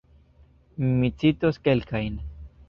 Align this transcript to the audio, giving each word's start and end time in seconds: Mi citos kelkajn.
Mi 1.01 1.11
citos 1.25 1.61
kelkajn. 1.69 2.19